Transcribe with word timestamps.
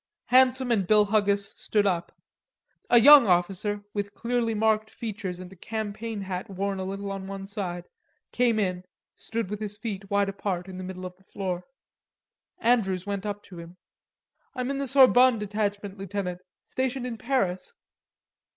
Handsome 0.29 0.71
and 0.71 0.87
Bill 0.87 1.05
Huggis 1.05 1.45
stood 1.57 1.85
up. 1.85 2.11
A 2.89 2.99
young 2.99 3.27
officer, 3.27 3.83
with 3.93 4.15
clearly 4.15 4.55
marked 4.55 4.89
features 4.89 5.39
and 5.39 5.53
a 5.53 5.55
campaign 5.55 6.21
hat 6.21 6.49
worn 6.49 6.79
a 6.79 6.83
little 6.83 7.11
on 7.11 7.27
one 7.27 7.45
side, 7.45 7.87
came 8.31 8.57
in, 8.57 8.83
stood 9.15 9.51
with 9.51 9.59
his 9.59 9.77
feet 9.77 10.09
wide 10.09 10.27
apart 10.27 10.67
in 10.67 10.79
the 10.79 10.83
middle 10.83 11.05
of 11.05 11.15
the 11.17 11.23
floor. 11.23 11.67
Andrews 12.57 13.05
went 13.05 13.27
up 13.27 13.43
to 13.43 13.59
him. 13.59 13.77
"I'm 14.55 14.71
in 14.71 14.79
the 14.79 14.87
Sorbonne 14.87 15.37
Detachment, 15.37 15.99
Lieutenant, 15.99 16.41
stationed 16.65 17.05
in 17.05 17.19
Paris." 17.19 17.75